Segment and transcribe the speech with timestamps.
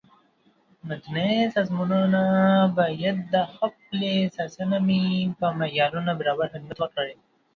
[0.87, 2.21] مدني سازمانونه
[2.77, 5.03] باید د خپلې اساسنامې
[5.39, 7.13] په معیارونو برابر خدمت وکړي.